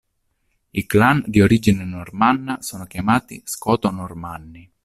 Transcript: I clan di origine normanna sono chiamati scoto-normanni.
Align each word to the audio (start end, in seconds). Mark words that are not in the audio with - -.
I 0.71 0.85
clan 0.87 1.21
di 1.27 1.41
origine 1.41 1.83
normanna 1.85 2.63
sono 2.63 2.85
chiamati 2.87 3.39
scoto-normanni. 3.45 4.67